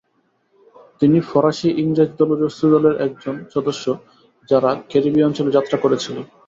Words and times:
তিনি 1.01 1.17
ফরাসি-ইংরেজ 1.29 2.09
জলদস্যু 2.19 2.65
দলের 2.73 2.95
একজন 3.05 3.35
সদস্য 3.53 3.85
যারা 4.49 4.69
ক্যারিবীয় 4.89 5.27
অঞ্চলে 5.27 5.55
যাত্রা 5.57 5.77
করেছিল। 5.83 6.15